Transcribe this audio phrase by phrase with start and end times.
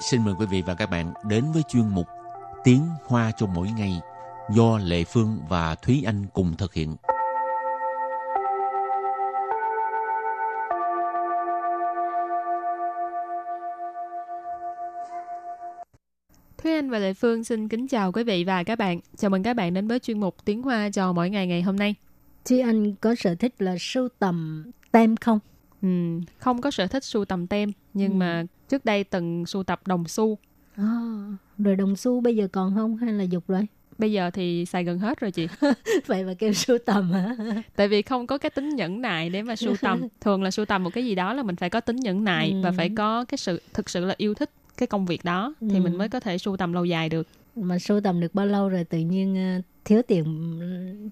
[0.00, 2.06] xin mời quý vị và các bạn đến với chuyên mục
[2.64, 4.00] Tiếng Hoa cho mỗi ngày
[4.50, 6.96] do Lệ Phương và Thúy Anh cùng thực hiện.
[16.58, 19.00] Thúy Anh và Lệ Phương xin kính chào quý vị và các bạn.
[19.16, 21.76] Chào mừng các bạn đến với chuyên mục Tiếng Hoa cho mỗi ngày ngày hôm
[21.76, 21.94] nay.
[22.44, 25.38] Thúy Anh có sở thích là sưu tầm tem không?
[25.86, 28.16] Ừ, không có sở thích sưu tầm tem, nhưng ừ.
[28.16, 30.38] mà trước đây từng sưu tập đồng xu.
[30.76, 30.84] À,
[31.58, 33.66] rồi đồng xu bây giờ còn không hay là dục rồi?
[33.98, 35.48] Bây giờ thì xài gần hết rồi chị.
[36.06, 37.36] Vậy mà kêu sưu tầm hả?
[37.76, 40.08] Tại vì không có cái tính nhẫn nại để mà sưu tầm.
[40.20, 42.50] Thường là sưu tầm một cái gì đó là mình phải có tính nhẫn nại
[42.50, 42.60] ừ.
[42.62, 45.76] và phải có cái sự thực sự là yêu thích cái công việc đó thì
[45.76, 45.80] ừ.
[45.80, 47.26] mình mới có thể sưu tầm lâu dài được.
[47.56, 50.60] Mà sưu tầm được bao lâu rồi tự nhiên ờ, thiếu tiền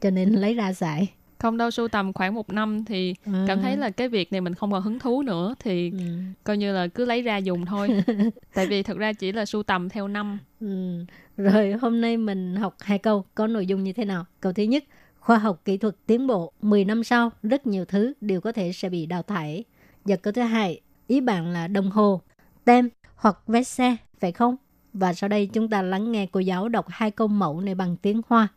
[0.01, 1.09] cho nên lấy ra xài
[1.44, 3.46] không đâu sưu tầm khoảng một năm thì à.
[3.48, 5.98] cảm thấy là cái việc này mình không còn hứng thú nữa thì ừ.
[6.44, 8.04] coi như là cứ lấy ra dùng thôi
[8.54, 11.06] tại vì thực ra chỉ là sưu tầm theo năm ừ.
[11.38, 14.64] rồi hôm nay mình học hai câu có nội dung như thế nào câu thứ
[14.64, 14.84] nhất
[15.20, 18.72] khoa học kỹ thuật tiến bộ 10 năm sau rất nhiều thứ đều có thể
[18.72, 19.64] sẽ bị đào thải
[20.06, 22.22] và câu thứ hai ý bạn là đồng hồ
[22.66, 24.56] tem hoặc vé xe phải không
[24.94, 27.96] và sau đây chúng ta lắng nghe cô giáo đọc hai câu mẫu này bằng
[28.02, 28.48] tiếng Hoa.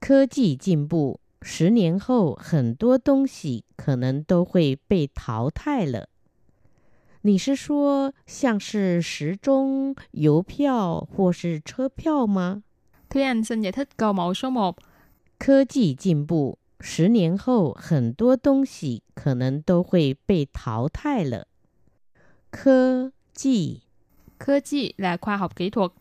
[0.00, 6.08] 科技进步 十年后，很多东西可能都会被淘汰了。
[7.22, 12.62] 你是说像是时钟、邮票或是车票吗？
[13.08, 14.76] Thúy Anh xin giải thích câu mẫu số 1.
[15.38, 21.46] 科技进步，十年后很多东西可能都会被淘汰了。
[22.50, 23.82] 科技，
[24.38, 25.92] 科技 là khoa học kỹ thuật.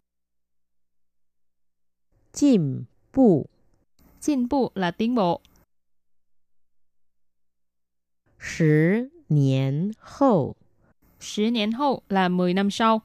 [2.31, 3.49] 进步。
[4.23, 5.41] 进步 là tiến bộ.
[8.37, 10.55] 十年后，
[11.19, 13.01] 十年后 là 10 năm sau.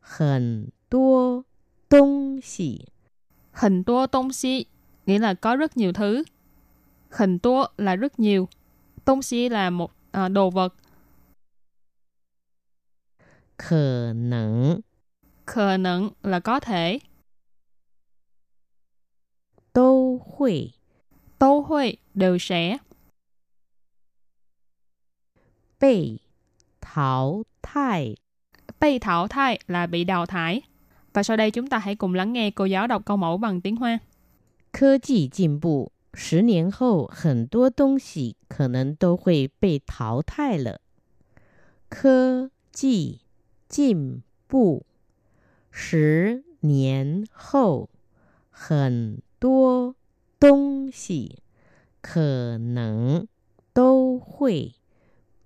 [0.00, 1.44] 很多
[1.88, 2.86] 东西，
[3.52, 4.66] 很多东西
[5.06, 6.24] nghĩa là có rất nhiều thứ.
[7.10, 8.48] 很多 là rất nhiều.
[9.04, 10.74] 东西 là một à, đồ vật.
[13.56, 14.82] 可能，
[15.44, 17.00] 可能 là có thể.
[19.72, 20.72] 都会，
[21.38, 22.80] 都会 đều sẽ
[25.78, 26.20] 被
[26.80, 28.16] 淘汰。
[28.78, 30.62] 被淘汰 là bị đào thải.
[31.12, 33.60] Và sau đây chúng ta hãy cùng lắng nghe cô giáo đọc câu mẫu bằng
[33.60, 34.00] tiếng Hoa.
[34.72, 40.80] 科技进步，十年后很多东西可能都会被淘汰了。
[41.88, 43.20] 科技
[43.68, 44.84] 进步，
[45.70, 47.88] 十年后
[48.50, 49.94] 很 多
[50.40, 51.42] 东西
[52.00, 53.26] 可能
[53.72, 54.74] 都会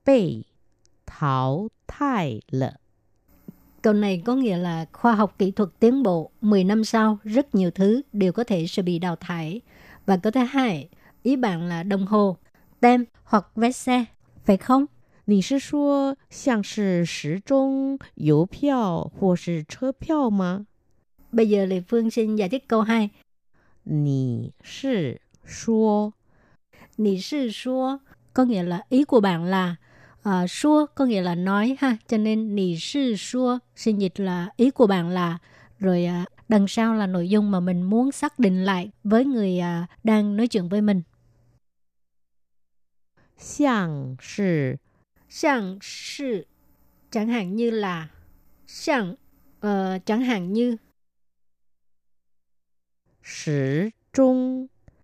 [0.04, 0.44] 被
[1.06, 2.81] 淘汰了。
[3.82, 7.70] Câu này có nghĩa là khoa học kỹ thuật tiến bộ, 10 năm sau rất nhiều
[7.70, 9.60] thứ đều có thể sẽ bị đào thải.
[10.06, 10.88] Và câu thứ hai,
[11.22, 12.37] ý bạn là đồng hồ,
[12.81, 14.04] tem hoặc vé xe,
[14.44, 14.87] phải không?
[15.25, 20.66] 你是说像是时钟、邮票或是车票吗？
[21.32, 23.10] Bây giờ Lê Phương xin giải thích câu 2.
[23.87, 26.15] 你是说
[26.97, 28.00] 你是说
[28.32, 29.76] có nghĩa là ý của bạn là
[30.28, 34.48] uh, xua có nghĩa là nói ha cho nên nì sư xua xin dịch là
[34.56, 35.38] ý của bạn là
[35.78, 39.60] rồi uh, đằng sau là nội dung mà mình muốn xác định lại với người
[39.60, 41.03] uh, đang nói chuyện với mình
[43.38, 44.78] 像是
[45.28, 46.47] 像是
[47.10, 48.09] chẳng hạn như là
[48.66, 49.16] 像
[49.66, 50.76] uh, chẳng hạn như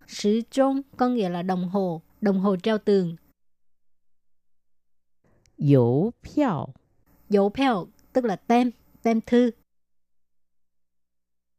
[0.08, 3.16] Sử trung có nghĩa là đồng hồ, đồng hồ treo tường.
[5.58, 8.72] Dấu phiếu tức là tem,
[9.02, 9.52] tem thư.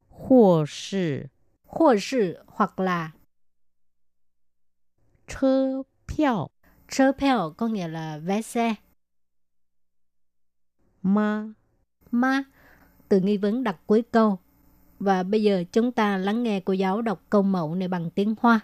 [0.09, 0.65] Hồ
[2.01, 3.11] sự hoặc là
[6.89, 8.75] Chơ phiếu có nghĩa là vé xe.
[11.03, 11.49] Ma
[12.11, 12.45] Ma
[13.09, 14.39] từ nghi vấn đặt cuối câu
[15.04, 18.36] và bây giờ chúng ta lắng nghe cô giáo đọc câu mẫu này bằng tiếng
[18.42, 18.62] Hoa.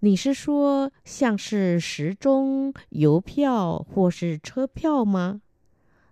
[0.00, 5.40] 你是说像是时钟、邮票或是车票吗？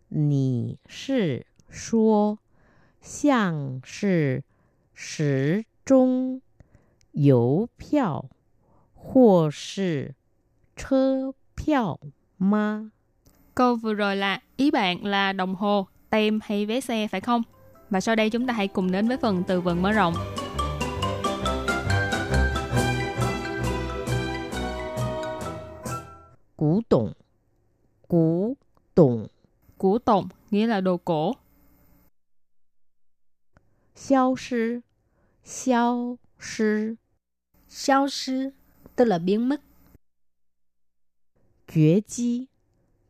[0.08, 2.38] 你是说
[3.00, 4.42] 像是
[4.94, 6.40] 时钟、
[7.12, 8.30] 邮票
[8.94, 10.14] 或是
[10.74, 12.00] 车票
[12.38, 12.90] 吗？
[13.54, 17.42] Câu vừa rồi là ý bạn là đồng hồ, tem hay vé xe phải không?
[17.89, 20.13] Và sau đây chúng ta hãy cùng đến với phần từ vựng mở rộng.
[26.57, 27.13] Cú tổng
[28.07, 28.57] Cú
[28.95, 29.27] tổng
[29.77, 31.33] Cú tổng nghĩa là đồ cổ.
[33.95, 34.79] Xiao sư
[35.43, 36.95] Xiao sư
[37.69, 38.49] Xiao sư
[38.95, 39.61] tức là biến mất.
[41.73, 42.45] Chuyế chi.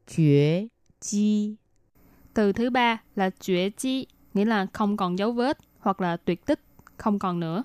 [0.08, 0.68] Chuyế
[1.00, 1.56] chi.
[2.34, 6.46] Từ thứ ba là chuyế chi nghĩa là không còn dấu vết hoặc là tuyệt
[6.46, 6.60] tích,
[6.98, 7.64] không còn nữa.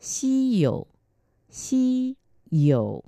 [0.00, 0.86] Xí hữu
[1.50, 2.14] Xí
[2.50, 3.02] hữu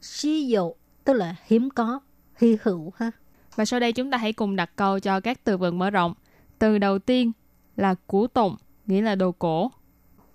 [0.00, 2.00] Xí hữu tức là hiếm có,
[2.36, 3.10] hy hữu ha.
[3.54, 6.14] Và sau đây chúng ta hãy cùng đặt câu cho các từ vựng mở rộng.
[6.58, 7.32] Từ đầu tiên
[7.76, 8.56] là cổ tổng,
[8.86, 9.70] nghĩa là đồ cổ.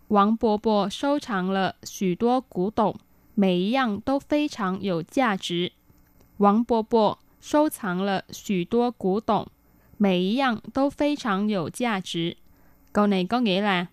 [0.09, 2.95] Wang Bo Bo sâu chẳng là xù đô củ tụng,
[3.35, 5.71] mỗi dạng đều phi chẳng có giá trị.
[6.39, 9.46] Wang Bo Bo 收藏了许多古董，
[9.98, 12.36] 每一样都非常有价值。
[12.92, 13.86] Câu này có nghĩa là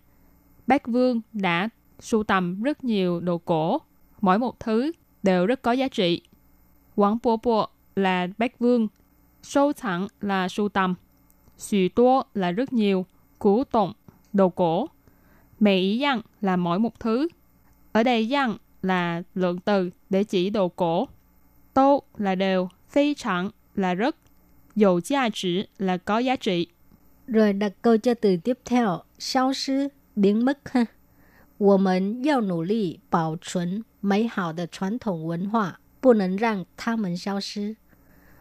[0.66, 1.68] Bác Vương đã
[2.00, 3.78] sưu tầm rất nhiều đồ cổ,
[4.20, 6.22] mỗi một thứ đều rất có giá trị.
[6.94, 8.88] Quảng Bố Bố là bác Vương,
[9.42, 10.94] sâu thẳng là sưu tầm,
[11.58, 13.06] xù tố là rất nhiều,
[13.38, 13.92] củ tụng,
[14.32, 14.88] đồ cổ.
[15.60, 17.28] Mẹ ý dặn là mỗi một thứ.
[17.92, 21.08] Ở đây dặn là lượng từ để chỉ đồ cổ.
[21.74, 24.16] Tô là đều, phi chẳng là rất,
[24.76, 26.66] dầu giá trị là có giá trị.
[27.26, 30.86] Rồi đặt câu cho từ tiếp theo, sao sư, biến mất ha.
[31.58, 37.76] 我们要努力保存美好的传统文化，不能让它们消失。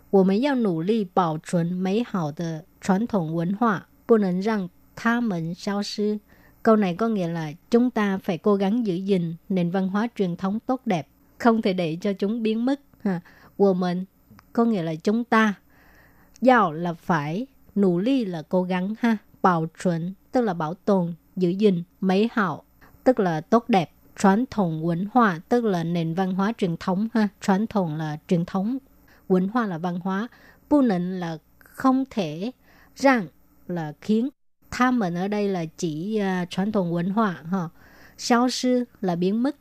[0.09, 6.19] 我们要努力保存美好的传统文化，不能让它们消失。
[6.63, 10.35] Câu này có nghĩa là chúng ta phải cố gắng giữ gìn nền văn hóa truyền
[10.35, 12.81] thống tốt đẹp, không thể để cho chúng biến mất.
[13.03, 13.21] Ha.
[13.57, 14.05] Woman
[14.52, 15.54] có nghĩa là chúng ta.
[16.40, 19.16] giàu là phải, nỗ lực là cố gắng ha.
[19.42, 22.62] Bảo chuẩn tức là bảo tồn, giữ gìn, mấy hảo
[23.04, 23.90] tức là tốt đẹp.
[24.22, 27.28] Truyền thống văn hóa tức là nền văn hóa truyền thống ha.
[27.40, 28.78] Truyền thống là truyền thống,
[29.28, 30.28] văn hóa là văn hóa.
[30.70, 32.50] Bu nịnh là không thể,
[32.96, 33.26] rằng
[33.66, 34.28] là khiến.
[34.70, 37.68] Tham mình ở đây là chỉ uh, truyền thống văn hóa ha.
[38.18, 39.56] 消失 là biến mất.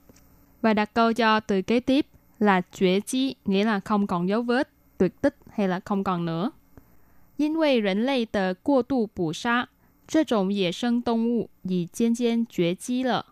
[0.62, 2.08] Và đặt câu cho từ kế tiếp
[2.40, 6.25] là chuyển chi, nghĩa là không còn dấu vết, tuyệt tích hay là không còn
[6.25, 6.51] nữa.
[7.37, 9.69] 因为人类的过度捕杀，
[10.07, 13.27] 这种野生动物已渐渐绝迹了。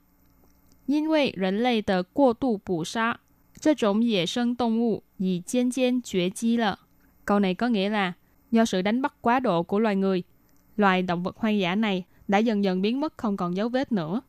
[0.86, 3.20] 因为人类的过度捕杀，
[3.60, 6.78] 这种野生动物已渐渐绝迹了。
[7.24, 8.14] Câu này có nghĩa là
[8.50, 10.22] do sự đánh bắt quá độ của loài người,
[10.76, 13.92] loài động vật hoang dã này đã dần dần biến mất không còn dấu vết
[13.92, 14.20] nữa.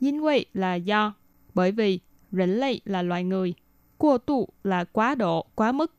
[0.00, 1.14] 因为 là do,
[1.54, 2.00] bởi vì,
[2.32, 3.54] rỉnh lây là loài người,
[3.98, 5.94] qua tu là quá độ, quá mức,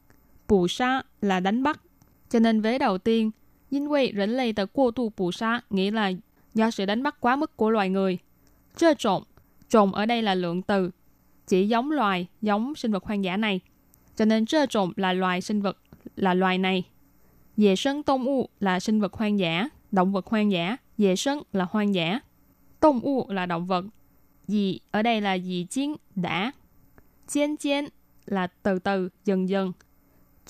[0.50, 1.80] bù sa là đánh bắt.
[2.28, 3.30] Cho nên vế đầu tiên,
[3.70, 6.12] nhân vì rỉnh lây tờ cô tu bù sa nghĩa là
[6.54, 8.18] do sự đánh bắt quá mức của loài người.
[8.76, 9.22] Chơ trộn,
[9.68, 10.90] trộn ở đây là lượng từ,
[11.46, 13.60] chỉ giống loài, giống sinh vật hoang dã này.
[14.16, 15.78] Cho nên chơ trộn là loài sinh vật,
[16.16, 16.84] là loài này.
[17.56, 20.76] Dề sân tông u là sinh vật hoang dã, động vật hoang dã.
[20.98, 22.20] Dề sân là hoang dã.
[22.80, 23.84] Tông u là động vật.
[24.46, 26.52] Dì ở đây là dì chiến, đã.
[27.28, 27.84] chiến chiến
[28.26, 29.72] là từ từ, dần dần.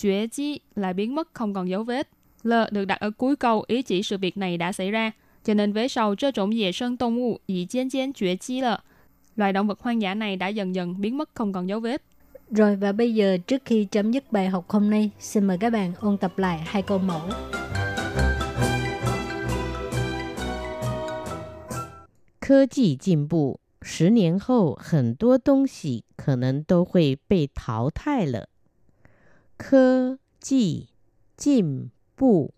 [0.02, 2.10] Chuyển chi là biến mất không còn dấu vết.
[2.44, 5.12] L được đặt ở cuối câu ý chỉ sự việc này đã xảy ra.
[5.44, 8.62] Cho nên vế sau, trơ trộn dễ sân tông u, dì chiên chiên chuyển chi
[8.62, 8.80] là
[9.36, 12.01] loài động vật hoang dã này đã dần dần biến mất không còn dấu vết.
[12.51, 15.70] Rồi và bây giờ trước khi chấm dứt bài học hôm nay, xin mời các
[15.70, 17.22] bạn ôn tập lại hai câu mẫu.
[22.39, 28.49] 科技进步，十年后很多东西可能都会被淘汰了。
[29.60, 30.88] 科技
[31.38, 32.54] 进步，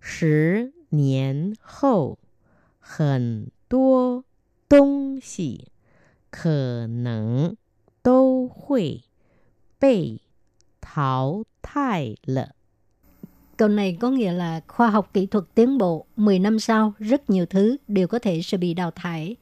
[0.00, 2.18] 十年后
[2.78, 4.24] 很多
[4.68, 5.68] 东西
[6.30, 7.56] 可能
[8.02, 9.02] 都会
[9.78, 10.20] 被
[10.80, 12.54] 淘汰了。
[13.56, 17.30] Câu này có nghĩa là khoa học kỹ thuật tiến bộ, 10 năm sau rất
[17.30, 19.36] nhiều thứ đều có thể sẽ bị đào thải.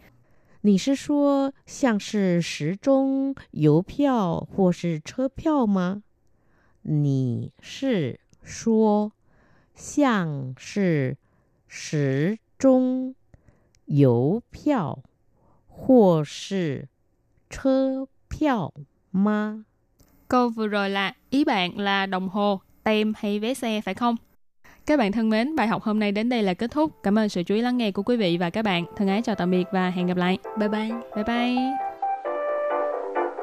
[0.60, 6.02] 你是说像是时钟、邮票或是车票吗？
[6.82, 9.12] 你是说
[9.74, 11.16] 像是
[11.68, 13.14] 时钟、
[13.86, 14.98] 邮票
[15.68, 16.88] 或是
[17.50, 18.72] 车票
[19.10, 19.64] 吗？
[20.28, 24.16] Câu vừa rồi là ý bạn là đồng hồ, tem hay vé xe phải không?
[24.86, 26.92] Các bạn thân mến, bài học hôm nay đến đây là kết thúc.
[27.02, 28.84] Cảm ơn sự chú ý lắng nghe của quý vị và các bạn.
[28.96, 30.38] Thân ái chào tạm biệt và hẹn gặp lại.
[30.58, 30.90] Bye bye.
[31.14, 31.87] Bye bye.